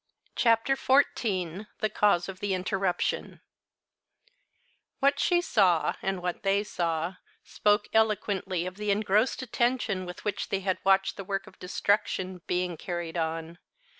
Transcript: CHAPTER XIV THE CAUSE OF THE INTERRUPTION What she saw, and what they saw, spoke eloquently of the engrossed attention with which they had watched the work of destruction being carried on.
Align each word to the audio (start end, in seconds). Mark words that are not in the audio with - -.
CHAPTER 0.35 0.75
XIV 0.75 1.67
THE 1.79 1.89
CAUSE 1.91 2.27
OF 2.27 2.39
THE 2.39 2.55
INTERRUPTION 2.55 3.39
What 4.99 5.19
she 5.19 5.41
saw, 5.41 5.93
and 6.01 6.23
what 6.23 6.41
they 6.41 6.63
saw, 6.63 7.17
spoke 7.43 7.87
eloquently 7.93 8.65
of 8.65 8.77
the 8.77 8.89
engrossed 8.89 9.43
attention 9.43 10.07
with 10.07 10.25
which 10.25 10.49
they 10.49 10.61
had 10.61 10.79
watched 10.83 11.17
the 11.17 11.23
work 11.23 11.45
of 11.45 11.59
destruction 11.59 12.41
being 12.47 12.77
carried 12.77 13.15
on. 13.15 13.59